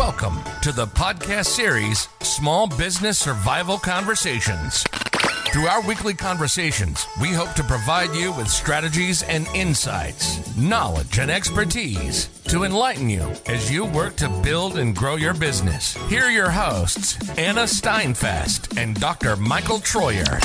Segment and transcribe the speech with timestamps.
[0.00, 4.82] Welcome to the podcast series Small Business Survival Conversations.
[5.52, 11.30] Through our weekly conversations, we hope to provide you with strategies and insights, knowledge and
[11.30, 15.92] expertise to enlighten you as you work to build and grow your business.
[16.08, 19.36] Here are your hosts, Anna Steinfest and Dr.
[19.36, 20.40] Michael Troyer.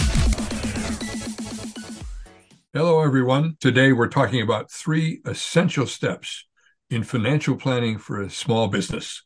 [2.73, 3.55] Hello, everyone.
[3.61, 6.45] Today we're talking about three essential steps
[6.89, 9.23] in financial planning for a small business.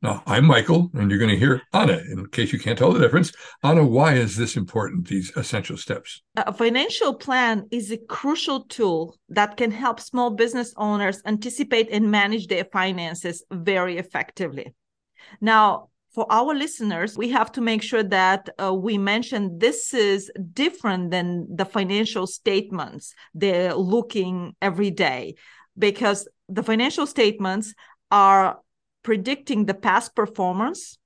[0.00, 2.00] Now, I'm Michael, and you're going to hear Anna.
[2.12, 3.32] In case you can't tell the difference,
[3.64, 6.22] Anna, why is this important, these essential steps?
[6.36, 12.12] A financial plan is a crucial tool that can help small business owners anticipate and
[12.12, 14.72] manage their finances very effectively.
[15.40, 20.30] Now, for our listeners, we have to make sure that uh, we mention this is
[20.52, 25.34] different than the financial statements they're looking every day
[25.76, 27.74] because the financial statements
[28.10, 28.60] are
[29.08, 30.98] predicting the past performance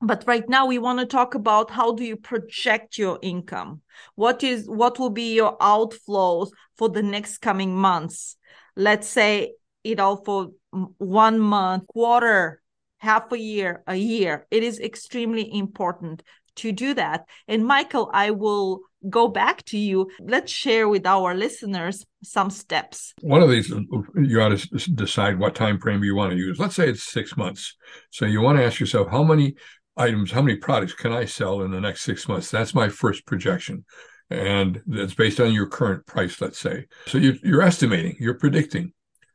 [0.00, 3.80] but right now we want to talk about how do you project your income?
[4.14, 8.36] What is what will be your outflows for the next coming months?
[8.76, 10.52] Let's say you know for
[10.98, 12.62] one month quarter
[12.98, 14.46] half a year a year.
[14.52, 16.22] It is extremely important
[16.60, 17.24] to do that.
[17.48, 20.10] And michael i will go back to you.
[20.20, 23.14] Let's share with our listeners some steps.
[23.20, 26.58] One of these, you ought to decide what time frame you want to use.
[26.58, 27.76] Let's say it's six months.
[28.10, 29.54] So you want to ask yourself, how many
[29.96, 32.50] items, how many products can I sell in the next six months?
[32.50, 33.84] That's my first projection.
[34.30, 36.86] And that's based on your current price, let's say.
[37.06, 38.92] So you, you're estimating, you're predicting.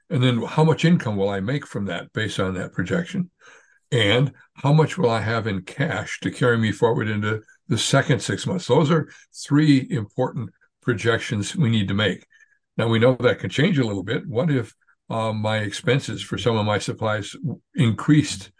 [0.09, 3.31] And then how much income will I make from that based on that projection?
[3.93, 8.21] And how much will I have in cash to carry me forward into the second
[8.21, 8.67] six months.
[8.67, 9.07] Those are
[9.45, 10.49] three important
[10.81, 12.25] projections we need to make.
[12.75, 14.27] Now we know that can change a little bit.
[14.27, 14.73] What if
[15.11, 17.35] um, my expenses for some of my supplies
[17.75, 18.51] increased?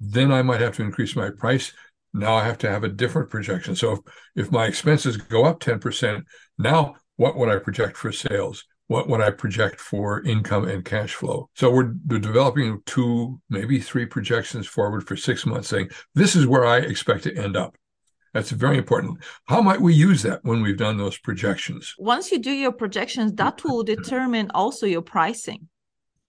[0.00, 1.72] Then I might have to increase my price.
[2.12, 3.74] Now I have to have a different projection.
[3.74, 4.00] So if,
[4.36, 6.22] if my expenses go up 10%,
[6.58, 8.64] now what would I project for sales?
[8.88, 11.48] What would I project for income and cash flow?
[11.54, 16.66] So we're developing two, maybe three projections forward for six months, saying this is where
[16.66, 17.76] I expect to end up.
[18.34, 19.18] That's very important.
[19.46, 21.94] How might we use that when we've done those projections?
[21.98, 25.68] Once you do your projections, that will determine also your pricing.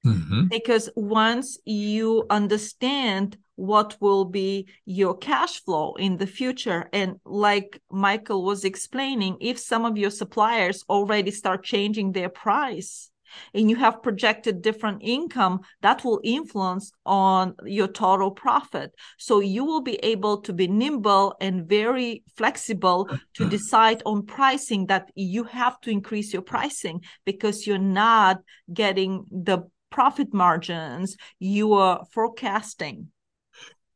[0.05, 0.47] Mm-hmm.
[0.49, 7.81] Because once you understand what will be your cash flow in the future, and like
[7.89, 13.09] Michael was explaining, if some of your suppliers already start changing their price,
[13.53, 19.65] and you have projected different income that will influence on your total profit so you
[19.65, 25.44] will be able to be nimble and very flexible to decide on pricing that you
[25.44, 28.39] have to increase your pricing because you're not
[28.73, 29.59] getting the
[29.95, 33.07] profit margins you are forecasting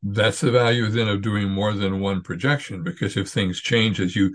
[0.02, 4.16] that's the value then of doing more than one projection because if things change as
[4.16, 4.34] you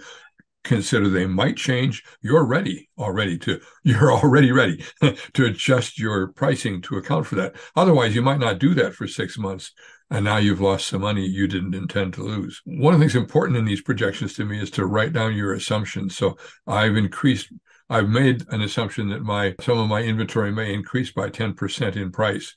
[0.65, 4.83] consider they might change, you're ready already to you're already ready
[5.35, 7.55] to adjust your pricing to account for that.
[7.77, 9.73] Otherwise, you might not do that for six months.
[10.11, 12.61] And now you've lost some money you didn't intend to lose.
[12.65, 15.55] One of the things important in these projections to me is to write down your
[15.55, 16.17] assumptions.
[16.17, 16.37] So
[16.67, 17.49] I've increased
[17.91, 22.11] I've made an assumption that my some of my inventory may increase by 10% in
[22.11, 22.57] price.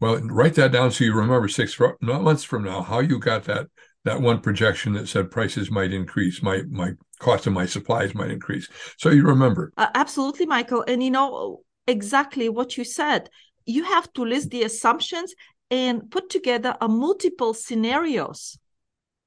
[0.00, 3.68] Well, write that down so you remember six months from now how you got that
[4.04, 8.30] that one projection that said prices might increase, my my cost of my supplies might
[8.30, 8.68] increase.
[8.98, 9.72] So you remember.
[9.76, 10.84] Uh, absolutely, Michael.
[10.86, 13.28] And you know exactly what you said.
[13.64, 15.34] You have to list the assumptions
[15.70, 18.58] and put together a multiple scenarios.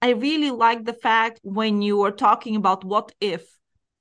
[0.01, 3.43] I really like the fact when you were talking about what if,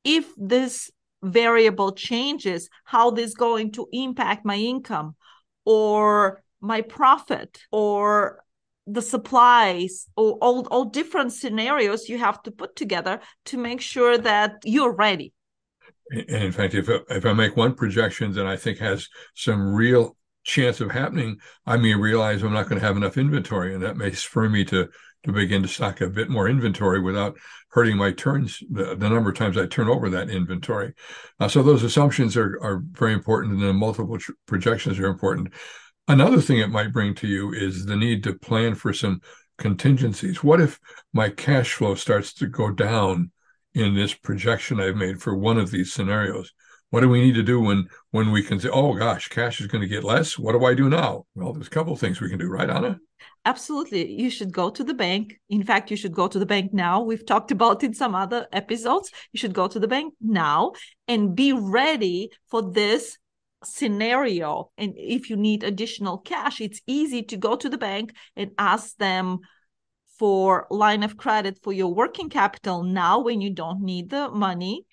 [0.03, 0.91] if this
[1.25, 5.17] variable changes, how this going to impact my income
[5.65, 8.45] or my profit or
[8.87, 14.19] the supplies or all, all different scenarios you have to put together to make sure
[14.19, 15.33] that you're ready.
[16.11, 20.17] And in fact if, if i make one projection that i think has some real
[20.43, 23.97] chance of happening i may realize i'm not going to have enough inventory and that
[23.97, 24.91] may spur me to
[25.25, 27.37] to begin to stock a bit more inventory without
[27.71, 30.93] hurting my turns the, the number of times i turn over that inventory
[31.41, 35.49] uh, so those assumptions are, are very important and the multiple tr- projections are important
[36.07, 39.23] Another thing it might bring to you is the need to plan for some
[39.57, 40.45] contingencies.
[40.45, 40.79] What if
[41.15, 43.31] my cash flow starts to go down
[43.73, 46.53] in this projection I've made for one of these scenarios?
[46.91, 49.67] What do we need to do when when we can say, "Oh gosh, cash is
[49.67, 50.39] going to get less"?
[50.39, 51.27] What do I do now?
[51.35, 53.01] Well, there's a couple of things we can do, right, Anna?
[53.45, 54.11] Absolutely.
[54.13, 55.39] You should go to the bank.
[55.49, 57.03] In fact, you should go to the bank now.
[57.03, 59.11] We've talked about in some other episodes.
[59.33, 60.73] You should go to the bank now
[61.09, 63.19] and be ready for this
[63.65, 68.51] scenario and if you need additional cash it's easy to go to the bank and
[68.59, 69.39] ask them
[70.19, 74.85] for line of credit for your working capital now when you don't need the money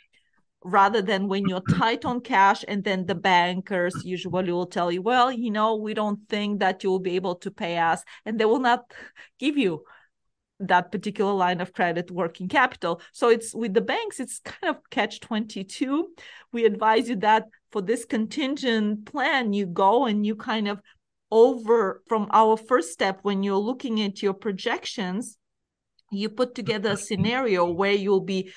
[0.64, 5.02] rather than when you're tight on cash and then the bankers usually will tell you
[5.02, 8.46] well you know we don't think that you'll be able to pay us and they
[8.46, 8.92] will not
[9.40, 9.84] give you
[10.62, 13.02] that particular line of credit working capital.
[13.14, 16.10] So it's with the banks it's kind of catch 22
[16.54, 20.80] we advise you that for this contingent plan you go and you kind of
[21.32, 25.38] over from our first step when you're looking at your projections
[26.12, 28.52] you put together a scenario where you'll be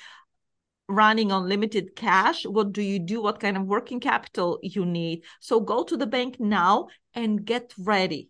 [0.87, 3.21] running on limited cash what do you do?
[3.21, 5.23] What kind of working capital you need?
[5.39, 8.29] So go to the bank now and get ready.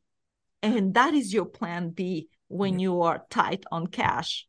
[0.64, 4.48] And that is your plan b when you are tight on cash.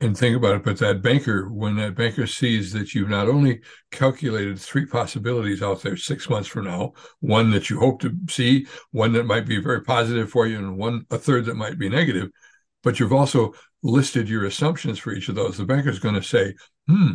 [0.00, 3.60] And think about it but that banker when that banker sees that you've not only
[3.90, 8.66] calculated three possibilities out there six months from now one that you hope to see
[8.92, 11.90] one that might be very positive for you and one a third that might be
[11.90, 12.30] negative
[12.84, 13.52] but you've also
[13.82, 15.56] listed your assumptions for each of those.
[15.56, 16.54] The banker's going to say
[16.88, 17.14] hmm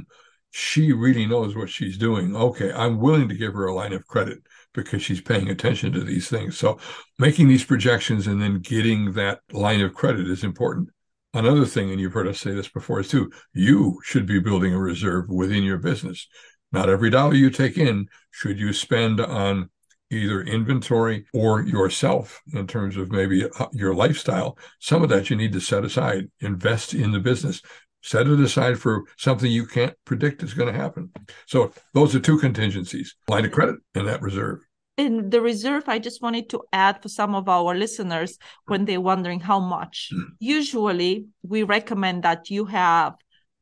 [0.52, 2.36] she really knows what she's doing.
[2.36, 4.40] Okay i'm willing to give her a line of credit
[4.74, 6.58] because she's paying attention to these things.
[6.58, 6.80] So
[7.18, 10.90] making these projections and then getting that line of credit is important.
[11.34, 14.74] Another thing, and you've heard us say this before, is too, you should be building
[14.74, 16.28] a reserve within your business.
[16.72, 19.70] Not every dollar you take in should you spend on
[20.12, 24.58] either inventory or yourself in terms of maybe uh, your lifestyle.
[24.80, 27.62] Some of that you need to set aside, invest in the business,
[28.02, 31.12] set it aside for something you can't predict is going to happen.
[31.46, 34.60] So those are two contingencies line of credit and that reserve
[35.00, 39.00] in the reserve, I just wanted to add for some of our listeners when they're
[39.00, 40.10] wondering how much.
[40.14, 40.26] Mm.
[40.40, 43.16] Usually, we recommend that you have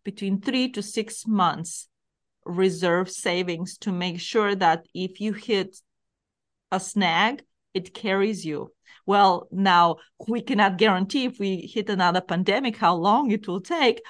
[0.03, 1.89] between three to six months
[2.43, 5.77] reserve savings to make sure that if you hit
[6.71, 7.43] a snag,
[7.73, 8.73] it carries you.
[9.05, 9.97] Well, now
[10.27, 14.01] we cannot guarantee if we hit another pandemic how long it will take,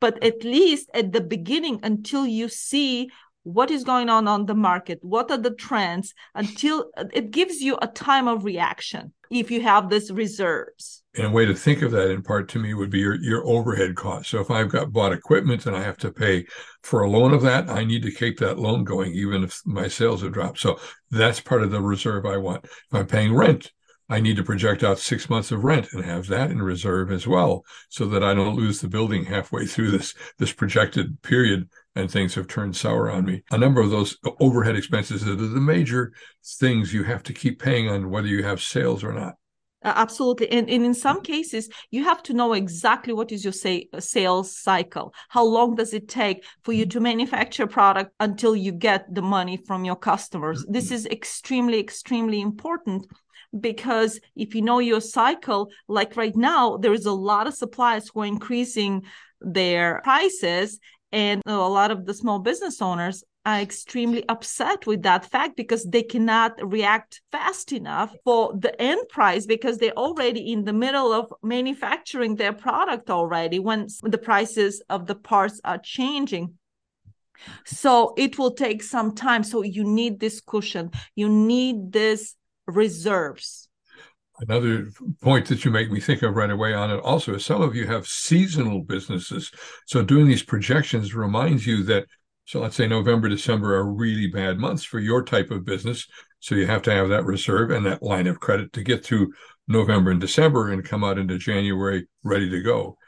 [0.00, 3.10] but at least at the beginning, until you see
[3.44, 7.78] what is going on on the market what are the trends until it gives you
[7.80, 11.90] a time of reaction if you have these reserves and a way to think of
[11.92, 14.30] that in part to me would be your, your overhead cost.
[14.30, 16.44] so if i've got bought equipment and i have to pay
[16.82, 19.88] for a loan of that i need to keep that loan going even if my
[19.88, 20.78] sales have dropped so
[21.10, 23.72] that's part of the reserve i want if i'm paying rent
[24.08, 27.26] I need to project out six months of rent and have that in reserve as
[27.26, 32.10] well, so that I don't lose the building halfway through this this projected period and
[32.10, 33.44] things have turned sour on me.
[33.50, 36.12] A number of those overhead expenses are the major
[36.44, 39.36] things you have to keep paying on whether you have sales or not.
[39.84, 40.50] Uh, absolutely.
[40.50, 44.56] And, and in some cases, you have to know exactly what is your say, sales
[44.56, 45.14] cycle.
[45.28, 49.58] How long does it take for you to manufacture product until you get the money
[49.66, 50.64] from your customers?
[50.68, 53.06] This is extremely, extremely important
[53.60, 58.10] because if you know your cycle, like right now, there is a lot of suppliers
[58.12, 59.02] who are increasing
[59.42, 60.80] their prices
[61.12, 65.84] and a lot of the small business owners are extremely upset with that fact because
[65.84, 71.12] they cannot react fast enough for the end price because they're already in the middle
[71.12, 76.54] of manufacturing their product already when the prices of the parts are changing.
[77.66, 79.44] So it will take some time.
[79.44, 82.36] So you need this cushion, you need this
[82.66, 83.68] reserves.
[84.40, 84.88] Another
[85.22, 87.76] point that you make me think of right away on it also is some of
[87.76, 89.52] you have seasonal businesses.
[89.86, 92.06] So doing these projections reminds you that,
[92.44, 96.06] so let's say November, December are really bad months for your type of business.
[96.40, 99.32] So you have to have that reserve and that line of credit to get through
[99.66, 102.98] November and December and come out into January ready to go.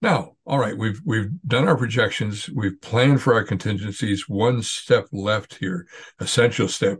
[0.00, 4.28] Now, all right, we've we've done our projections, we've planned for our contingencies.
[4.28, 5.86] One step left here,
[6.18, 6.98] essential step.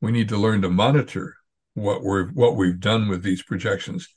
[0.00, 1.36] We need to learn to monitor
[1.74, 4.08] what we're what we've done with these projections.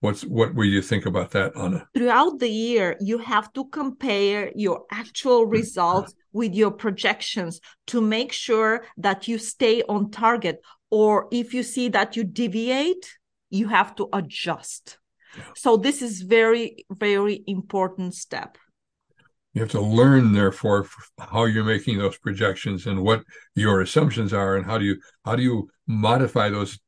[0.00, 1.86] What's what will you think about that, Anna?
[1.94, 5.52] Throughout the year, you have to compare your actual mm.
[5.52, 10.60] results with your projections to make sure that you stay on target.
[10.90, 13.16] Or if you see that you deviate,
[13.50, 14.98] you have to adjust.
[15.36, 15.44] Yeah.
[15.56, 18.58] So this is very, very important step.
[19.52, 20.86] You have to learn, therefore,
[21.18, 23.22] how you're making those projections and what
[23.56, 26.78] your assumptions are, and how do you how do you modify those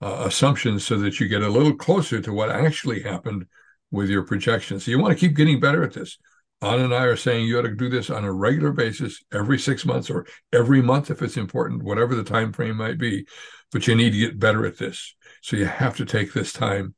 [0.00, 3.46] uh, assumptions so that you get a little closer to what actually happened
[3.90, 4.84] with your projections.
[4.84, 6.18] So you want to keep getting better at this.
[6.64, 9.58] Anna and I are saying you ought to do this on a regular basis every
[9.58, 13.26] six months or every month if it's important, whatever the time frame might be.
[13.72, 15.14] But you need to get better at this.
[15.42, 16.94] So you have to take this time.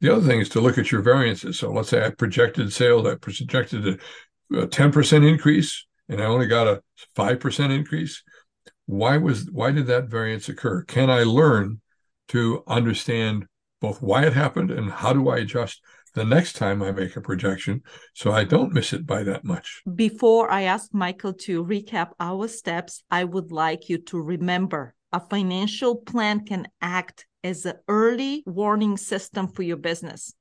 [0.00, 1.58] The other thing is to look at your variances.
[1.58, 6.46] So let's say I projected sales, I projected a, a 10% increase and I only
[6.46, 6.82] got a
[7.16, 8.22] 5% increase
[8.86, 10.82] why was why did that variance occur?
[10.82, 11.80] Can I learn
[12.28, 13.46] to understand
[13.80, 15.80] both why it happened and how do I adjust
[16.14, 17.82] the next time I make a projection
[18.14, 19.82] so I don't miss it by that much.
[19.94, 25.20] Before I ask Michael to recap our steps, I would like you to remember a
[25.20, 30.34] financial plan can act as an early warning system for your business.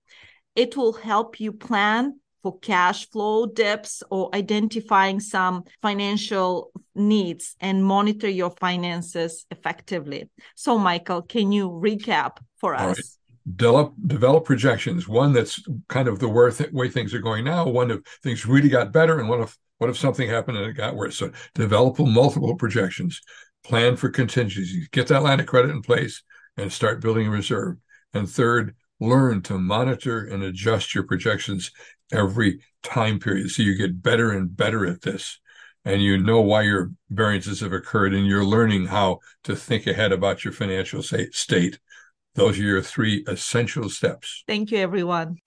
[0.55, 7.83] It will help you plan for cash flow dips or identifying some financial needs and
[7.83, 10.29] monitor your finances effectively.
[10.55, 13.17] So, Michael, can you recap for us?
[13.55, 15.07] Develop develop projections.
[15.07, 18.93] One that's kind of the way things are going now one of things really got
[18.93, 21.17] better and one of what if something happened and it got worse?
[21.17, 23.21] So develop multiple projections
[23.63, 26.21] plan for contingencies get that line of credit in place
[26.57, 27.77] and start building a reserve.
[28.13, 31.71] And third learn to monitor and adjust your projections
[32.11, 35.39] every time period so you get better and better at this.
[35.85, 40.13] And you know why your variances have occurred and you're learning how to think ahead
[40.13, 41.79] about your financial state
[42.35, 44.43] those are your three essential steps.
[44.47, 45.37] Thank you, everyone.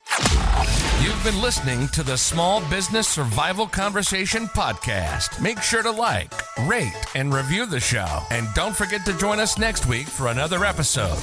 [1.03, 5.41] You've been listening to the Small Business Survival Conversation podcast.
[5.41, 6.33] Make sure to like,
[6.67, 8.23] rate, and review the show.
[8.31, 11.19] And don't forget to join us next week for another episode.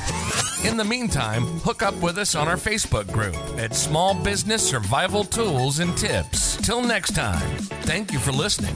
[0.63, 5.25] In the meantime, hook up with us on our Facebook group at Small Business Survival
[5.25, 6.55] Tools and Tips.
[6.57, 8.75] Till next time, thank you for listening.